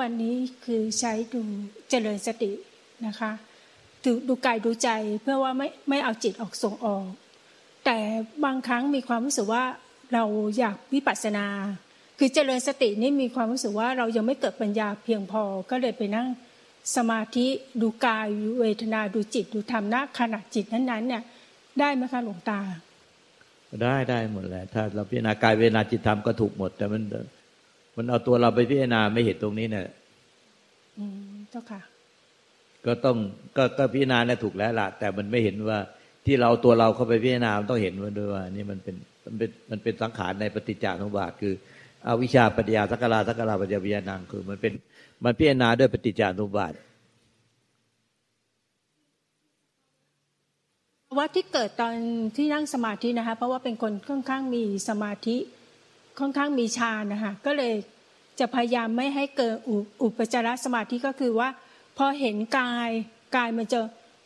[0.00, 1.40] วันนี้คือใช้ดู
[1.90, 2.52] เจริญสติ
[3.06, 3.32] นะคะ
[4.04, 4.88] ดูดูกายดูใจ
[5.22, 7.04] เพื่อว่าไม่ไม่เอาจิตออกส่งออก
[7.84, 7.98] แต่
[8.44, 9.64] บางครั้งมีความรู้สึกว่า
[10.14, 10.24] เรา
[10.58, 11.46] อยากวิปัสสนา
[12.18, 16.28] คือเจริญสตินี่มีความรู้สึกว่าเรายังไม่เกิดปัญญาเพียงพอก็เลยไปนั่ง
[16.96, 17.46] สมาธิ
[17.80, 21.22] ดูกายดูเวทนาดูจิตดูธรรมนะขณะจิตนั้นๆเนี่ย
[21.80, 22.60] ได้ไหมคะหลวงตา
[23.82, 27.02] ได้ได้หมดแหละถ้าเราพิจารณากายเวทนาจิตธรรมก็ถูกหมด แต่มัน
[27.96, 29.86] มันเอาตัวเราไปพิจารณาไม่เห็นตรงนี้เนี่ย
[30.98, 31.80] อืมเจ้าค่ะ
[32.86, 33.16] ก็ต้อง
[33.56, 35.78] ก็ก็พิจารณาเนี่ยถูกแล้วล่ะแต่มันไม่เห็นว่า
[36.26, 41.54] ที่เราตัวเราเข้าไปพิจารณามันต้องเห็นว่าด้วยว่า นี่มันเป็นมันเป็นมันเป็นสังขารในปฏิจจสมุปบาทคือ
[42.06, 44.72] อวิชชาปัญญาสักการะสักการะปัญญาวิญญาณังคือ มันเป็น
[45.24, 46.72] มันพิจารณาด้วยปฏิจจสมุปบาท
[51.18, 51.94] ว่าที่เกิดตอน
[52.36, 55.36] ที่นั่งสมาธินะคะเพราะว่าเป็นคนค่อนข้างมีสมาธิ
[56.20, 57.74] ค่อนข้างมีฌานนะคะก็เลย
[58.40, 59.54] จะพยายามไม่ให้เกิด
[60.02, 61.48] อุปจารสมาธิก็คือว่า
[61.98, 62.90] พอเห็นกาย
[63.36, 63.80] กายมันจะ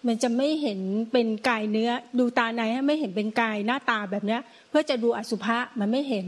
[0.07, 0.81] มันจะไม่เห็น
[1.13, 6.27] เป็นกายเนื้อ ดูตาในให้ไม่เห็นเป็นกายหน้าตาแบบเนี้ย เพื่อจะดูอสุภะมันไม่เห็น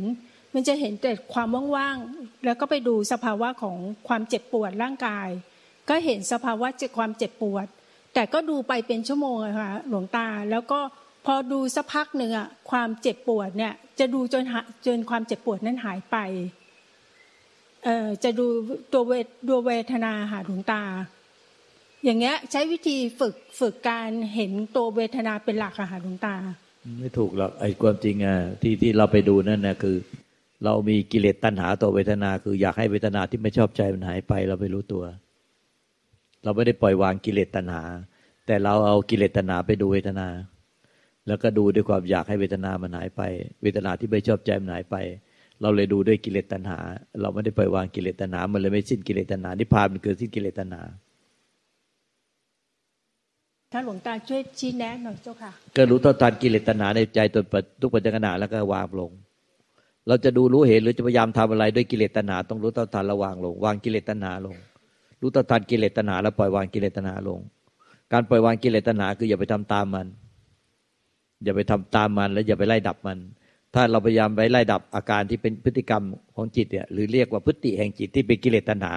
[0.55, 3.77] มันจะเห็นแต่ความว่างๆแล้วก็ไปดูสภาวะของ
[4.09, 5.29] ความเจ็บปวดร่างกาย
[5.89, 7.67] ก็เห็นสภาวะเจ็บความเจ็บปวด
[8.15, 10.81] แต่ก็ดูไปเป็นชั่วโมงอะค่ะหลวงตาแล้วก็
[11.27, 14.45] พอดูสักพักหนึ่งอะความเจ็บปวดเนี่ย จะดูจน
[14.87, 16.17] จนความเจ็บปวดนั้นหายไป
[17.85, 18.47] เอ่อจะดู
[18.93, 20.83] ตัวเวทตัวเวทนาหาหลวงตา
[22.05, 26.35] อย่างเงี้ย ใช้วิธีฝึกฝึกการเห็นตัวเวทนาเป็นหลักอะค่ะหลวงตา
[26.99, 29.97] ไม่ถูกหรอกไอ้ความจริงอะที่ที่เราไปดูนั่นนะคือ
[30.65, 35.05] เรามีกิเลสตัณหาตัวเวทนา คืออยากให้เวทนาที่ไม่ชอบใจมันหายไป เราไม่รู้ตัว
[36.45, 37.83] เราไม่ได้ปล่อยวางกิเลสตัณหา
[38.47, 40.29] แต่เราเอากิเลสตัณหาไปดูเวทนา
[41.27, 43.23] แล้วก็ดูด้วยความอยากให้เวทนามันหายไป
[43.63, 44.97] เวทนาที่ไม่ชอบใจมันหายไป
[45.61, 46.79] เราเลยดูด้วยกิเลสตัณหา
[47.21, 50.83] เราไม่ได้ปล่อยวางกิเลสตัณหา มันเลยไม่สิ้นกิเลสตัณหานิพพานมันเกิดสิ้นกิเลสตัณหา
[53.73, 57.43] ถ้าหลวงตาช่วยชี้แนะหน่อยเจ้าค่ะก็รู้ต่อตันกิเลสตัณหาในใจตัว
[57.81, 59.11] ทุกปัจจุบันแล้วก็วางลง
[60.09, 64.57] เราจะดูรู้เห็นหรือจะพยายามทำอะไรด้วยกิเลสตัณหาต้องรู้ต่อตันระวางลง วางกิเลสตัณหาลง
[65.21, 67.41] รู้ต่อตันกิเลสตัณหาแล้วปล่อยวางกิเลสตัณหาลง
[68.13, 70.07] การปล่อยวางกิเลสตัณหาคืออย่าไปทำตามมัน
[71.47, 73.19] อย่าไปทำตามมันแล้วอย่าไปไล่ดับมัน
[73.75, 76.03] ถ้าเราพยายามไปไล่ดับอาการที่เป็นพฤติกรรม
[76.35, 78.93] ของจิตเนี่ยหรือเรียกว่าพฤติแห่งจิตที่เป็นกิเลสตัณหา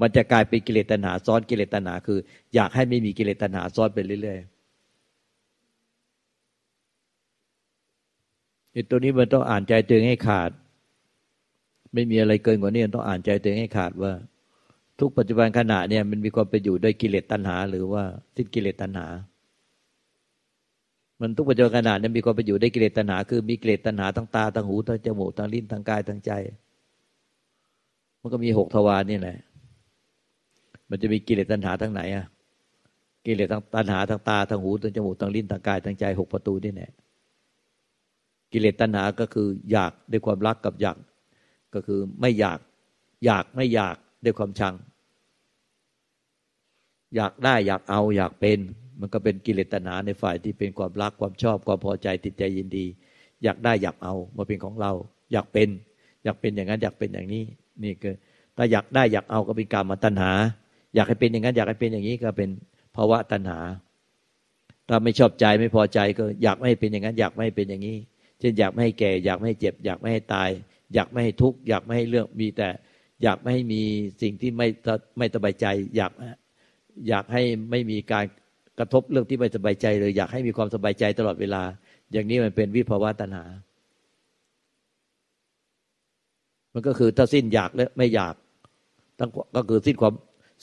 [0.00, 2.18] มันจะกลายเป็นกิเลสตัณหา ซ้อนกิเลสตัณหา คือ
[2.54, 4.62] อยากให้ไม่มีกิเลสตัณหาซ้อนไปเรื่อยๆ
[8.72, 10.50] ไอ้ตัวนี้มันต้องอ่านใจตัวเองให้ขาด
[11.94, 14.12] ไม่มีอะไรเกินกว่านี้ต้องอ่านใจตัวเองให้ขาดว่า
[15.00, 18.02] ทุกปัจจุบันขณะเนี่ยมันมีความเป็นอยู่ด้วยกิเลสตัณหา หรือว่า
[18.36, 19.06] สิ้นกิเลสตัณหา
[21.22, 26.32] มันทุกปัจจุบันขณะนี้มีความไปอยู่ได้กิเลสตัณหา คือมีกิเลสตัณหาทั้งตาทั้งหูทั้งจมูกทั้งลิ้นทั้งกายทั้งใจ
[28.20, 29.38] มันก็มีหกทวารนี่แหละ
[30.88, 32.26] มันจะมีกิเลสตัณหาทั้งไหนอะ
[33.26, 36.90] กิเลสทั้งตัณหาทั้งตาทั้งหูทั้งจมูกทั้งลิ้นทั้งกายทั้งใจหกประตูนี่แหละ
[38.52, 40.96] กิเลสตัณหาก็คืออยากด้วยความรักกับอยาก
[41.74, 42.58] ก็คือไม่อยาก
[43.24, 44.74] อยากไม่อยากด้วยความชัง
[47.16, 48.60] อยากได้อยากเอาอยากเป็น
[49.00, 52.86] มันก็เป็นกิเลสตัณหาในฝ่ายที่เป็นความรักความชอบความพอใจติดใจยินดี
[53.44, 54.92] อยากได้อยากเอามาเป็นของเรา
[55.32, 55.68] อยากเป็น
[56.24, 57.44] อยากเป็นอย่างนั้นอยากเป็นอย่างนี้
[57.84, 58.14] นี่คือ
[58.56, 60.32] ถ้าอยากได้อยากเอาก็เป็นกรรมตัณหา
[60.94, 62.50] อยากให้เป็นอย่างนั้น อยากให้เป็นอย่างนี้ก็เป็น
[62.96, 63.58] ภาวะตัณหา
[64.88, 67.96] ถ้าไม่ชอบใจไม่พอใจก็อยากไม่ให้เป็นอย่างนั้น อยากไม่ให้เป็นอย่างนี้
[68.38, 70.50] เช่นอยากไม่ให้แก่ อยากไม่ให้เจ็บ อยากไม่ให้ตาย
[70.94, 72.68] อยากไม่ให้ทุกข์อยากไม่ให้เรื่องมีแต่
[73.22, 73.82] อยากไม่ให้มี
[74.22, 74.68] สิ่งที่ไม่
[75.18, 75.66] ไม่สบายใจ
[75.96, 76.12] อยาก
[77.08, 78.24] อยากให้ไม่มีการ
[78.78, 81.62] กระทบเรื่องที่ไม่สบายใจเลยอยากให้มีความสบายใจตลอดเวลา
[82.12, 83.44] อย่างนี้มันเป็นวิภาวะตัณหา
[86.74, 88.34] มันก็คือถ้าสิ้นอยากและไม่อยาก
[89.18, 90.14] ทั้งก็คือสิ้นความ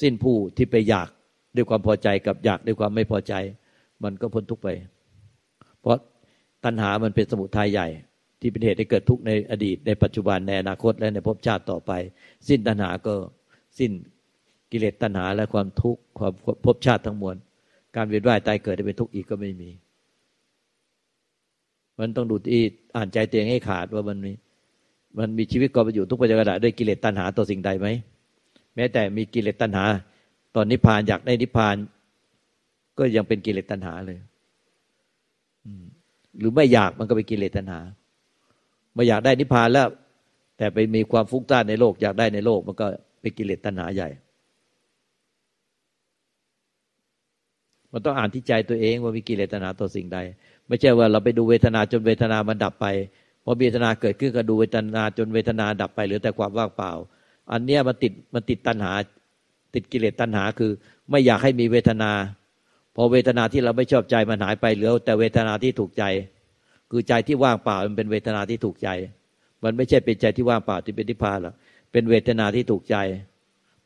[0.01, 1.09] สิ้นผู้ที่ไปอยาก
[1.55, 3.33] ด้วยความพอใจกับอยากด้วยความไม่พอใจ
[4.03, 4.67] มันก็พ้นทุกไป
[5.81, 5.97] เพราะ
[6.65, 7.87] ตัณหามันเป็นสมุทัยใหญ่
[8.39, 11.91] ที่เป็นเหตุให้เกิดทุกข์ในอดีต ในปัจจุบันในอนาคตและในภพชาติต่อไป
[12.47, 13.13] สิ้นตัณหาก็
[13.79, 13.91] สิ้น
[14.71, 16.33] กิเลสตัณหาและความทุกข์ความ
[16.65, 17.35] ภพชาติทั้งมวล
[17.95, 19.69] การเวียนว่ายตายเกิดจะเป็นทุกข์อีกก็ไม่มี
[21.99, 22.61] มันต้องดูที่
[22.95, 24.31] อ่านใจเตัวเองให้ขาดว่ามันมี
[25.19, 27.87] มันมีชีวิตก็ไปอยู่ทุกปัจจุบันด้วยกิเลสตัณหาต่อสิ่งใดไหม
[28.75, 29.85] แม้แต่มีกิเลสตัณหา
[30.55, 31.75] ตอนนิพพานอยากได้นิพพาน
[32.97, 34.19] ก็ยังเป็นกิเลสตัณหาเลย
[36.39, 37.79] หรือไม่อยากมันก็เป็นกิเลสตัณหา
[38.93, 39.87] ไม่อยากได้นิพพานแล้ว
[40.57, 42.87] แต่ไปมีความฟุ้งซ่านในโลกอยากได้ในโลก มันก็
[43.21, 44.09] เป็นกิเลสตัณหาใหญ่
[47.93, 50.17] มันต้องอ่านที่ใจตัวเองว่ามีกิเลสตัณหาต่อสิ่งใด
[50.67, 52.85] ไม่ใช่ว่าเราไปดูเวทนาจนเวทนามันดับไป
[53.43, 56.91] พอเวทนาเกิดขึ้นก็ดูเวทนาจนเวทนาดับไปเหลือแต่ความว่างเปล่า
[57.51, 58.93] อันเนี้ยมันติดมันติดตัณหา
[59.73, 60.71] ติดกิเลสตัณหาคือ
[61.09, 62.11] ไม่อยากให้มีเวทนา
[62.95, 66.03] พอเวทนาที่เราไม่ชอบใจมันหายไปเหลือ แต่เวทนาที่ถูกใจ
[66.91, 68.89] คือใจที่ว่างเปล่ามันเป็นเวทนาที่ถูกใจ
[69.63, 71.55] มันไม่ใช่เป็นใจที่ว่างเปล่าที่เป็นนิพพานหรอก
[71.91, 72.95] เป็นเวทนาที่ถูกใจ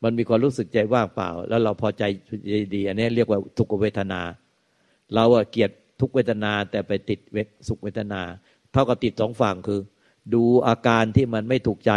[0.04, 2.02] มันมีความรู้สึกใจว่างเปล่า แล้วเราพอใจ
[2.74, 4.20] ดี อันนี้เรียกว่าทุกเวทนา
[5.14, 5.70] เราอะเกลียด
[6.00, 8.20] ทุกเวทนาแต่ไปติดเวทสุขเวทนา
[8.72, 9.80] เท่ากับติดสองฝั่งคือ
[10.34, 11.92] ดูอาการที่มันไม่ถูกใจ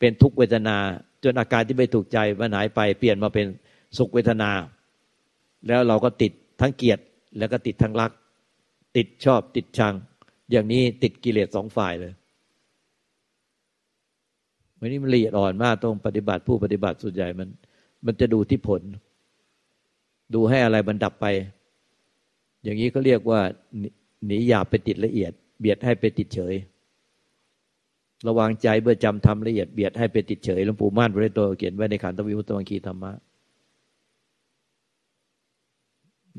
[0.00, 0.76] เป็นทุกเวทนา
[1.24, 3.46] จนอาการที่ไม่ถูกใจมันหายไปเปลี่ยนมาเป็น
[3.98, 4.50] สุขเวทนา
[5.66, 7.02] แล้วเราก็ติดทั้งเกลียรติ
[7.38, 8.12] แล้วก็ติดทั้งรัก
[8.96, 9.94] ติดชอบติดชัง
[10.50, 12.12] อย่างนี้ติดกิเลสสองฝ่ายเลย
[14.80, 17.48] วันนี้มันละเอียดอ่อนมากตรงปฏิบัติผู้ปฏิบัติส่วนใหญ่มัน
[18.06, 18.82] มันจะดูที่ผล
[20.34, 21.26] ดูให้อะไรมันดับไป
[22.64, 23.40] อย่างนี้เขาเรียกว่า
[24.26, 26.54] หนีหยาบไปติดละเอียด เบียดให้ไปติดเฉย
[28.26, 33.12] ระวังใจเมื่อจำทำละเอียดเบียดให้ไปติดเฉยหลวงปู่ม่านพระโตเขียนไว้ในขันธวิมุตตังคีธรรมะ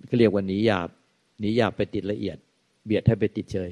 [0.09, 0.89] ก็เรียกว่าหนีหยาบ
[1.39, 2.37] หนีหยาบไปติดละเอียด
[2.85, 3.69] เบียดให้ไปติดเฉย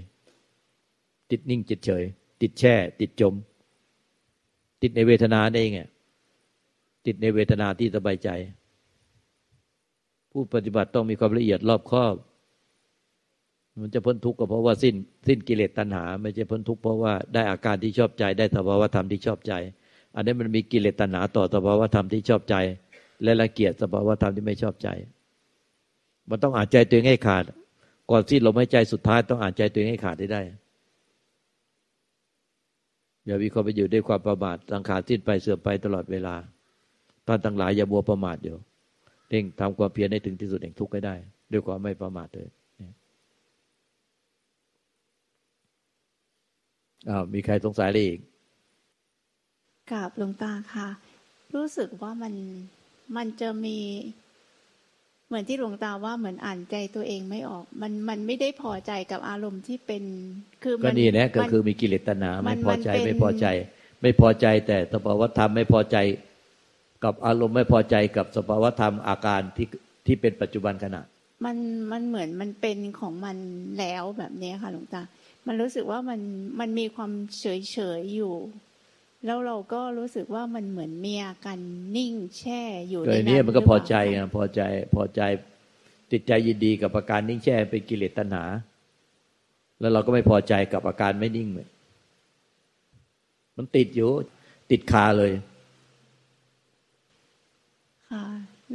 [1.32, 2.04] ติดนิ่งจิตเฉย
[2.42, 3.34] ติดแช่ ติดจม
[4.82, 5.82] ติดในเวทนาได้ไง
[7.06, 8.30] ติดในเวทนาที่สบายใจ
[10.32, 12.16] ผู้ปฏิบัติต้องมีความละเอียดรอบคอบ
[13.82, 14.96] มันจะพ้นทุกข์ก็เพราะว่าสิ้น
[15.28, 19.54] สิ้นกิเลสตัณหา ไม่ใช่พ้นทุกข์เพราะว่าได้อาการที่ชอบใจ ได้สภาวธรรมที่ชอบใจ
[20.16, 22.56] อันนี้มันมีกิเลสตัณหาต่อสภาวธรรมที่ชอบใจ
[23.24, 24.90] และละเกียดสภาวธรรมที่ไม่ชอบใจ
[26.30, 27.44] มันต้องอ่านใจตัวเองให้ขาด
[28.12, 30.42] ก่อนสิ้นลมหายใจสุดท้ายต้องอ่านใจตัวเองให้ขาดได้ได้
[33.28, 36.36] อย่าวิเคราะห์ไปอยู่ด้วยความประมาทสังขารสิ้นไปเสื่อมไปตลอดเวลา
[37.28, 38.58] ท่านทั้งหลายอย่าบัวประมาทอยู่
[39.30, 41.16] เร่งทำความเพียรให้ถึงที่สุดแห่งทุกข์ให้ได้
[41.52, 42.48] ด้วยความไม่ประมาทเลย
[47.10, 48.20] อ้าวมีใครสงสัยอะไรอีก
[49.92, 50.88] กราบหลวงตาค่ะ
[51.56, 52.34] รู้สึกว่ามัน
[53.16, 53.78] มันจะมี
[55.28, 60.04] เหมือนที่หลวงตาว่าเหมือนอ่านใจตัวเองไม่ออก มันมันไม่ได้พอใจกับอารมณ์ที่เป็น
[60.64, 63.46] คือก็นี่นะก็คือมีกิเลสตัณหาไม่พอใจไม่พอใจ
[64.02, 65.98] ไม่พอใจแต่สภาวธรรมไม่พอใจ
[67.04, 69.68] กับอารมณ์ไม่พอใจกับสภาวธรรมอาการที่
[70.06, 71.02] ที่เป็นปัจจุบันขณะ
[71.46, 71.58] มัน
[71.92, 73.38] มันเหมือนมันเป็นของมัน
[73.80, 75.02] แล้วแบบนี้ค่ะหลวงตา
[75.48, 76.22] มันรู้สึกว่ามัน
[76.60, 78.34] มันมีความเฉยเฉยอยู่
[79.26, 81.60] แล้วเราก็รู้สึกว่ามันเหมือนเมียกัน
[81.96, 84.62] นิ่งแช่อยู่ในนั้นนี้มันก็พอใจนะพอใจ
[84.96, 85.22] พอใจ
[86.12, 88.44] ติดใจยินดีกับอาการนิ่งแช่เป็นกิเลสตัณหา
[89.80, 91.68] แล้วเราก็ไม่พอใจกับอาการไม่นิ่งเลย
[93.58, 94.12] มันติดอยู่
[94.72, 95.32] ติดคาเลย
[98.10, 98.26] ค่ะ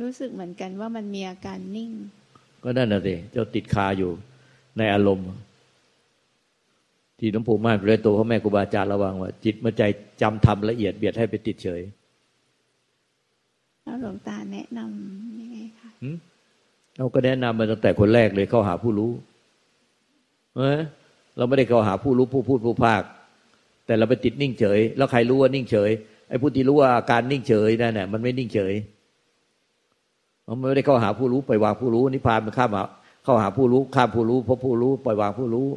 [0.00, 1.91] รู้สึกเหมือนกันว่ามันมีอาการนิ่ง
[2.62, 4.11] ก็นั่นน่ะสิเจ้าติดคาอยู่
[4.79, 5.27] ในอารมณ์
[7.24, 9.82] ที่หลวงปู่ม่านเลยตัวพ่อแม่ครูบาอาจารย์ระวังว่า จิตมาใจ
[10.22, 11.82] จำทำละเอียดเบียดให้ไปติดเฉย
[13.84, 15.90] แล้วหลวงตาแนะนำยังไงคะ
[16.96, 19.10] เราก็แนะนำมาตั้งแต่คนแรกเลยเข้าหาผู้รู้
[20.56, 20.78] เออ
[21.36, 23.02] เราไม่ได้เข้าหาผู้รู้ผู้พูดผู้ภาค
[23.86, 25.90] แต่เราไปติดนิ่งเฉย แล้วใครรู้ว่านิ่งเฉย
[26.28, 28.74] ไอ้ผู้ที่รู้ว่าอาการนิ่งเฉยนั่นแหละมันไม่นิ่งเฉย
[30.46, 32.70] มันไม่ได้เข้าหาผู้รู้ปล่อยวางผู้รู้นิพพานมันข้าม
[33.24, 35.69] เข้าหาผู้รู้ข้ามผู้รู้เพราะผู้รู้ปล่อยวางผู้รู้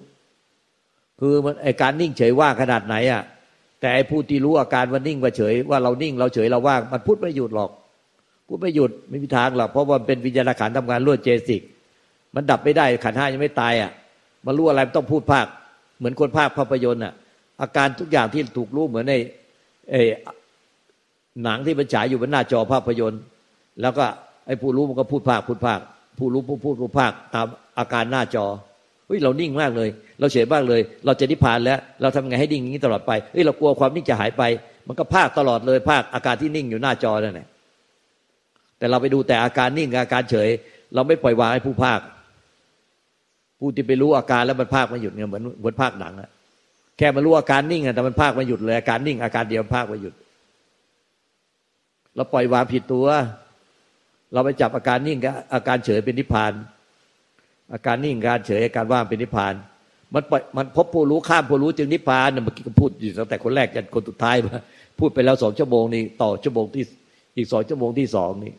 [1.19, 3.23] คือมันไอการนิ่งเฉยว่างขนาดไหนอะ
[3.79, 7.71] แต่ไอผู้ที่รู้อาการว่านิ่งว่าเฉย ว่าเรานิ่งเราเฉยเราว่างมันพูดไม่หยุดหรอก
[8.47, 11.61] พูดไม่หยุดไม่มีทางหรอกเพราะว่าเป็นวิญญาณขันทำงานรวดเจสิก
[12.35, 13.91] มันดับไม่ได้ขันห้ายังไม่ตายอะ
[14.45, 15.45] มารู้อะไรต้องพูดภาค
[15.97, 17.13] เหมือนคนภาคภาพยนตร์อะ
[17.61, 19.13] อาการทุกอย่างที่ถูกรู้เหมือนใน
[19.91, 19.95] ไอ
[21.43, 23.21] หนังที่มันฉายอยู่บนหน้าจอภาพยนตร์
[23.81, 24.05] แล้วก็
[24.47, 25.79] ไอ้ผู้รู้มันก็พูดภาคพูดภาค
[26.17, 27.47] ผู้รู้ผู้พูดผู้ภาคตาม
[27.79, 28.45] อาการหน้าจอ
[29.07, 34.43] เฮ้ยเรานิ่งมากเลย เราเฉยมากเลย เราจะนิพพานแล้ว เราทำไงให้นิ่งอย่างนี้ตลอดไปเฮ้ยเรากลัวความนิ่งจะหายไป
[34.87, 37.47] มันก็ภาคตลอดเลย ภาคอาการที่นิ่งอยู่หน้าจอนั่นแหละ
[38.77, 40.49] แต่เราไปดูแต่อาการนิ่งอาการเฉย
[40.93, 41.99] เราไม่ปล่อยวางให้ผู้ภาค
[43.59, 46.29] ผู้ที่ไปรู้อาการแล้วมันภาคม่หยุดเนี่ยเหมือนเหมือนภาคหนังอะ
[46.97, 50.13] แค่มารู้อาการนิ่งอะแต่มันภาคม่หยุดเลยอาการนิ่งอาการเดียวภาคม่หยุด
[52.15, 53.07] เราปล่อยวางผิดตัว
[54.33, 56.51] เราไปจับอาการนิ่งกับอาการเฉยเป็นนิพพาน
[57.73, 59.53] อาการนิ่งการเฉยอาการว่างเป็นนิพพาน
[60.13, 60.23] มัน
[60.57, 64.59] มันพบผู้รู้ข้ามผู้รู้จึงนิพพานเมื่อกี้ก็พูดอยู่ตั้งแต่คนแรกจนคนสุดท้ายมา
[64.99, 66.83] พูดไปแล้วสองชั่วโมงนี้ต่อชั่วโมงที่
[67.37, 68.53] อีกสองชั่วโมงที่สองนี่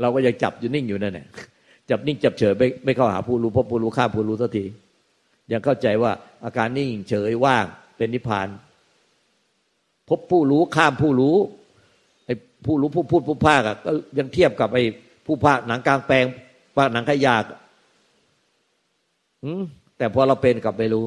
[0.00, 1.26] เราก็ยังจับอยู่นิ่งอยู่นั่นแหละ
[1.90, 4.64] จับนิ่งจับเฉยไม่ไม่เข้าหาผู้รู้พบผู้รู้ข้ามผู้รู้สักที
[5.52, 6.12] ยังเข้าใจว่า
[6.44, 7.64] อาการนิ่งเฉยว่าง
[7.96, 8.48] เป็นนิพพาน
[10.08, 11.36] พบผู้รู้ข้ามผู้รู้
[12.24, 12.34] ไอ้
[12.66, 14.82] ผู้รู้ผู้พูดผู้ภาคก็ยังเทียบกับไอ้
[15.26, 16.24] ผู้ภาคหนังกลางแปลง
[16.76, 17.44] ว่าหนังขยาก
[19.98, 21.04] แต่พอเราเป็นกลับไปรู้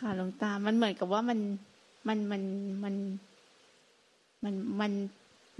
[0.00, 1.38] ค่ะหลวงตา มันเหมือนกับว่ามัน
[2.08, 2.42] มันมัน
[2.84, 2.94] มัน
[4.44, 4.92] มันมัน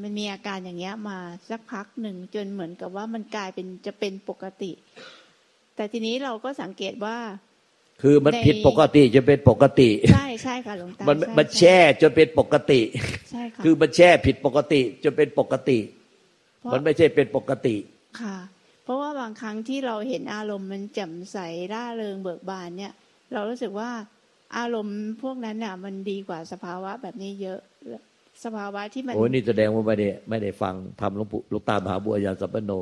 [0.03, 1.19] มันมีอาการอย่างเงี้ย มา
[1.51, 4.71] สักพักหนึ่งจนเหมือนกับว่ามันกลายเป็นจะเป็นปกติ
[5.77, 7.17] แต่ทีนี้เราก็สังเกตว่า
[8.03, 12.81] คือมันผิดปกติจะเป็นปกติ ใช่ใช่ค่ะหลวงตา มันใช่มันแช่จนเป็นปกติ
[13.31, 16.02] ใช่ค่ะคือมันแช่ผิดปกติจนเป็นปกติเพราะ
[16.73, 17.77] มันไม่ใช่เป็นปกติ
[18.21, 18.37] ค่ะ
[18.85, 21.39] เพราะว่าบางครั้งที่เราเห็นอารมณ์มันแจ่มใส
[21.73, 22.93] ร่าเริงเบิกบานเนี่ย
[23.33, 23.91] เรารู้สึกว่า
[24.59, 27.61] อารมณ์พวกนั้นน่ะ มันดีกว่าสภาวะแบบนี้เยอะ
[28.45, 32.73] สภาวะที่มันโอ้ยนี่แสดงว่าไม่ได้ไม่ได้ฟังทำหลวงปู่หลวงตามหาบัวยานสัมปโน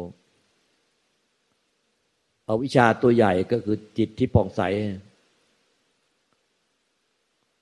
[2.46, 4.62] เอาวิชาตัวใหญ่ก็คือจิตที่ผ่องใส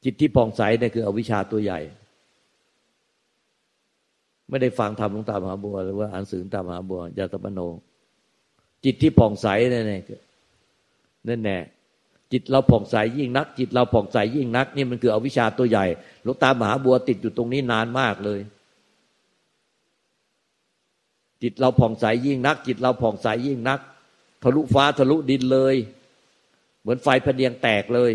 [0.04, 1.80] จิตที่ผ่องใสเนี่ยคือเอาวิชาตัวใหญ่
[4.49, 7.61] ไม่ได้ฟังทำหลวงตามหาบัว หรือว่าอ่านสื่อตามหาบัวยานสัมปโน
[8.85, 9.99] จิตที่ผ่องใสนั่นแน่
[11.28, 11.59] นั่นแน่
[12.33, 15.87] จิตเราผ่องใสยิ่งนัก จิตเราผ่องใสยิ่งนัก นี่มันคือเอาวิชาตัวใหญ่
[16.23, 18.40] หลวงตามหาบัวติดอยู่ตรงนี้นานมากเลย
[21.43, 23.81] จิตเราผ่องใสยิ่งนัก จิตเราผ่องใสยิ่งนัก
[24.43, 25.76] ทะลุฟ้าทะลุดินเลย
[26.81, 28.12] เหมือนไฟพเนียงแตกเลย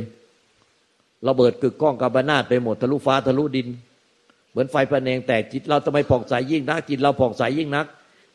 [1.28, 3.68] ระเบิดกึกก้องกาบานาดไปหมดทะลุฟ้าทะลุดิน
[4.53, 7.86] เหมือนไฟพะเนียงแตกจิตเราทำไมผ่องใสยิ่งนัก จิตเราผ่องใสยิ่งนัก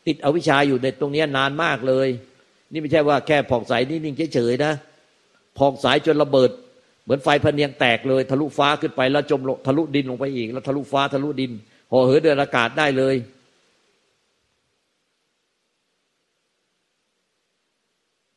[0.07, 2.07] ติดอวิชชาอยู่ในตรงนี้นานมากเลย
[2.71, 4.73] นี่ไม่ใช่ว่าแค่ผ่องใสนิ่งเฉยๆนะ
[5.57, 6.51] ผ่องใสจนระเบิด
[7.03, 11.51] เหมือนไฟพะเนียงแตกเลย ทะลุฟ้าขึ้นไปแล้วจมลงทะลุดินลงไปอีก แล้วทะลุฟ้าทะลุดิน
[11.91, 13.15] ห่อเหินเดินอากาศได้เลย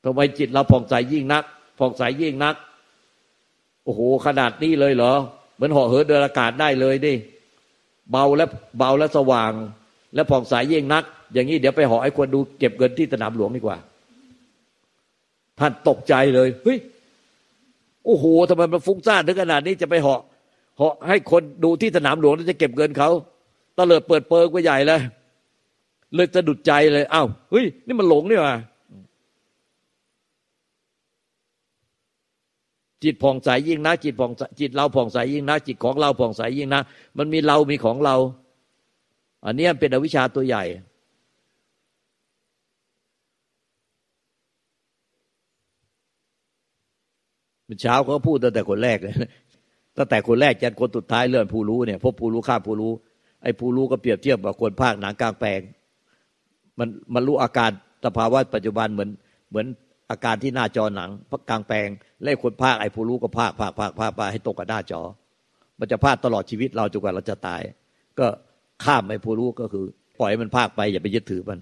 [0.05, 1.45] ทำไมจิตเราผ่องใสยิ่งนัก
[1.79, 2.57] ผ่องใสยิ่งนัก
[3.85, 5.13] โอ้โหขนาดนี้เลยเหรอ
[5.55, 7.15] เหมือนห่อเหินเดินอากาศได้เลยดิ
[8.13, 8.47] เบาและ
[8.79, 9.53] เบาและสว่าง
[10.15, 13.77] และผ่องใสยิ่งนัก อย่างนี้เดี๋ยวไปห่อไอ้คนดูเก็บเงินที่สนามหลวงดีกว่า
[15.59, 16.79] ท่านตกใจเลยเฮ้ย
[18.07, 20.21] โอ้โหทำไมมันฟุ้งซ่านถึงขนาดนี้จะไปเหาะ
[20.79, 23.11] เหาะให้คนดูที่สนามหลวงแล้วจะเก็บเงินเขา
[23.77, 25.01] ตะเลิดเปิดเปิงไปใหญ่เลย
[26.15, 28.57] เลยสะดุดใจเลยอ้าวเฮ้ย นี่มันหลงนี่หว่า
[33.05, 36.83] จิตผ่องใสยิ่งนะจิตผ่องจิตเราผ่องใสยิ่งนะจิตของเราผ่องใสยิ่งนะ
[37.19, 38.17] มันมีเรามีของเรา
[39.45, 40.65] อันนี้เป็นอวิชชาตัวใหญ่
[47.83, 49.15] เช้าเขาพูดตั้งแต่คนแรกเลย
[49.97, 52.93] ตั้งแต่คนแรกจนคนสุดท้ายเลื่อนผู้รู้เนี่ยพบผู้รู้ข้าผู้รู้
[53.43, 55.61] ไอ้ผู้รู้ก็เปรียบเทียบกับคนภาคหนังกลางแปลง
[56.79, 57.71] มันมันรู้อาการ
[58.05, 59.11] สภาวะปัจจุบันเหมือน
[59.51, 59.67] เหมือน
[60.13, 61.89] อาการที่หน้าจอหนังพักกลางแปลง
[62.23, 65.01] เล่คนภาคไอ้ผู้รู้ก็ภาคภาคภาคภาคภาคให้ตกกับหน้าจอ
[65.79, 67.61] มันจะภาคตลอดชีวิตเราจนกว่าเราจะตาย
[68.19, 68.27] ก็
[68.85, 69.85] ข้ามไอ้ผู้รู้ก็คือ
[70.21, 71.59] ปล่อยมันภาคไปอย่าไปยึดถือมัน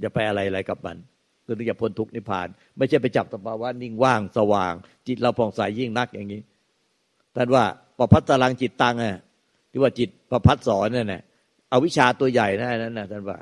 [0.00, 0.96] อย่าไปอะไรอะไรกับมัน
[1.44, 4.74] คือถึงจะพ้นทุกข์นิพพาน ไม่ใช่ไปจับสภาวะนิ่งว่างสว่าง
[5.06, 6.40] จิตเราผ่องใสยิ่งนักอย่างนี้
[7.36, 7.64] ท่านว่า
[7.98, 9.16] ประพัดตตลังจิตตังอะ
[9.70, 11.22] ที่ว่าจิตประพัดสอนนั่นแหละ
[11.68, 13.38] เอาวิชาตัวใหญ่นั่นนั่นนะท่านว่า